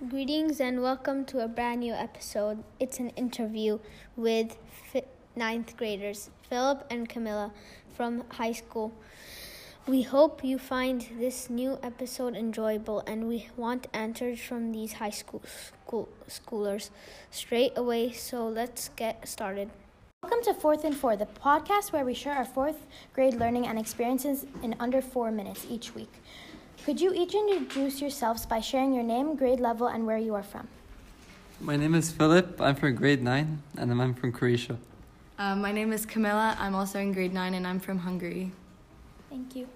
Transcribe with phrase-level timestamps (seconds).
[0.00, 2.64] Greetings and welcome to a brand new episode.
[2.80, 3.78] It's an interview
[4.16, 4.56] with
[4.92, 5.04] fi-
[5.36, 7.52] ninth graders, Philip and Camilla
[7.96, 8.92] from high school.
[9.86, 15.10] We hope you find this new episode enjoyable and we want answers from these high
[15.10, 15.42] school,
[15.86, 16.90] school schoolers
[17.30, 19.70] straight away, so let's get started.
[20.24, 23.78] Welcome to Fourth and Four, the podcast where we share our fourth grade learning and
[23.78, 26.12] experiences in under four minutes each week.
[26.82, 30.42] Could you each introduce yourselves by sharing your name, grade level, and where you are
[30.42, 30.68] from?
[31.60, 32.60] My name is Philip.
[32.60, 34.76] I'm from grade 9 and I'm from Croatia.
[35.38, 36.56] Uh, my name is Camilla.
[36.58, 38.52] I'm also in grade 9 and I'm from Hungary.
[39.30, 39.68] Thank you.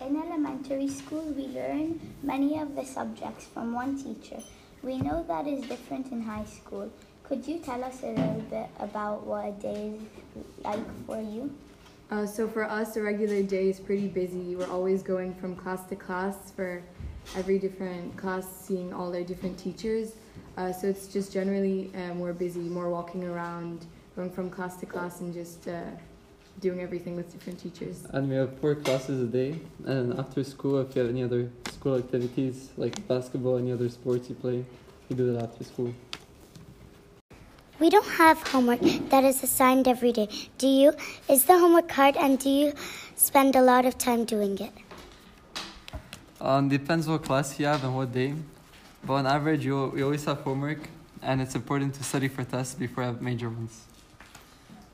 [0.00, 4.42] In elementary school, we learn many of the subjects from one teacher.
[4.82, 6.90] We know that is different in high school.
[7.24, 9.94] Could you tell us a little bit about what a day
[10.36, 11.54] is like for you?
[12.10, 14.56] Uh, so for us, a regular day is pretty busy.
[14.56, 16.82] We're always going from class to class for
[17.36, 20.14] every different class, seeing all their different teachers.
[20.56, 23.86] Uh, so it's just generally uh, more busy, more walking around,
[24.16, 25.82] going from class to class, and just uh,
[26.60, 28.04] doing everything with different teachers.
[28.10, 29.60] And we have four classes a day.
[29.84, 34.28] And after school, if you have any other school activities like basketball, any other sports
[34.28, 34.64] you play,
[35.08, 35.94] you do that after school.
[37.80, 40.28] We don't have homework that is assigned every day.
[40.58, 40.92] Do you?
[41.30, 42.74] Is the homework hard and do you
[43.16, 44.72] spend a lot of time doing it?
[46.42, 48.34] Um, depends what class you have and what day.
[49.02, 50.80] But on average, you, we always have homework,
[51.22, 53.86] and it's important to study for tests before I have major ones.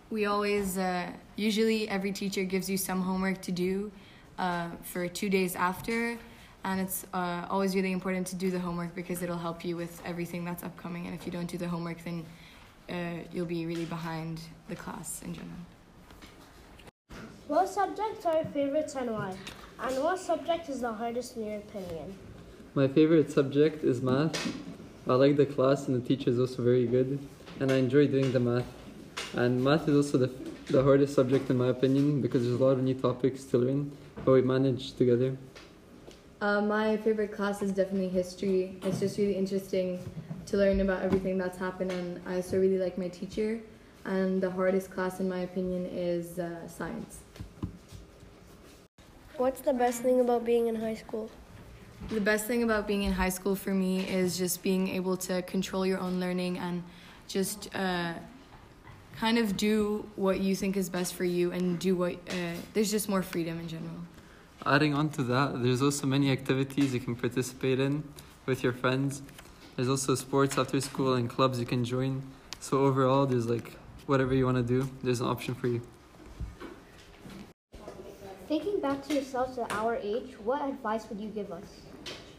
[0.09, 3.91] We always, uh, usually, every teacher gives you some homework to do
[4.39, 6.17] uh, for two days after.
[6.63, 10.01] And it's uh, always really important to do the homework because it'll help you with
[10.05, 11.07] everything that's upcoming.
[11.07, 12.25] And if you don't do the homework, then
[12.89, 12.95] uh,
[13.33, 15.63] you'll be really behind the class in general.
[17.49, 19.35] What subjects are your favorites and why?
[19.81, 22.15] And what subject is the hardest in your opinion?
[22.75, 24.55] My favorite subject is math.
[25.09, 27.19] I like the class, and the teacher is also very good.
[27.61, 28.67] And I enjoy doing the math.
[29.35, 30.31] And math is also the,
[30.71, 33.93] the hardest subject, in my opinion, because there's a lot of new topics to learn,
[34.25, 35.37] but we manage together.
[36.41, 38.77] Uh, my favorite class is definitely history.
[38.83, 40.01] It's just really interesting
[40.47, 43.61] to learn about everything that's happened, and I also really like my teacher.
[44.05, 47.19] And the hardest class, in my opinion, is uh, science.
[49.37, 51.29] What's the best thing about being in high school?
[52.09, 55.43] The best thing about being in high school for me is just being able to
[55.43, 56.83] control your own learning and
[57.27, 58.15] just uh,
[59.19, 62.91] kind of do what you think is best for you and do what uh, there's
[62.91, 64.01] just more freedom in general.
[64.65, 68.05] Adding on to that, there's also many activities you can participate in
[68.47, 69.23] with your friends.
[69.77, 72.23] There's also sports after school and clubs you can join.
[72.61, 73.73] So overall, there's like
[74.07, 75.83] whatever you want to do, there's an option for you.
[78.49, 81.65] Thinking back to yourselves at our age, what advice would you give us?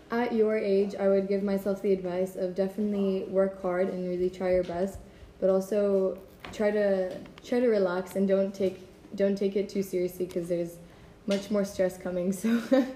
[0.09, 4.31] At your age, I would give myself the advice of definitely work hard and really
[4.31, 4.97] try your best,
[5.39, 6.17] but also
[6.51, 10.77] try to try to relax and don't take don't take it too seriously because there's
[11.27, 12.31] much more stress coming.
[12.31, 12.63] So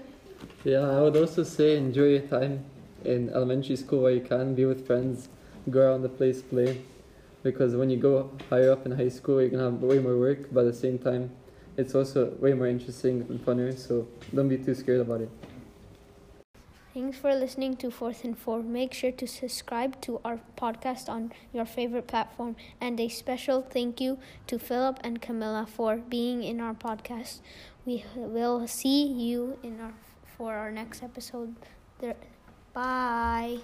[0.64, 2.64] Yeah, I would also say enjoy your time
[3.06, 4.54] in elementary school where you can.
[4.54, 5.28] Be with friends,
[5.70, 6.82] go around the place, play.
[7.42, 10.52] Because when you go higher up in high school, you're gonna have way more work,
[10.52, 11.30] but at the same time,
[11.76, 13.76] it's also way more interesting and funner.
[13.76, 15.30] So don't be too scared about it.
[16.94, 18.62] Thanks for listening to Fourth and Four.
[18.62, 22.54] Make sure to subscribe to our podcast on your favorite platform.
[22.82, 27.40] And a special thank you to Philip and Camilla for being in our podcast.
[27.86, 29.94] We will see you in our
[30.36, 31.54] for our next episode.
[32.00, 32.16] There,
[32.74, 33.62] bye.